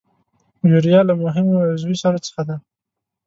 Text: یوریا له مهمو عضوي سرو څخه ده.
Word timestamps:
یوریا 0.69 1.01
له 1.09 1.13
مهمو 1.23 1.55
عضوي 1.69 1.95
سرو 2.01 2.23
څخه 2.27 2.41
ده. 2.49 2.55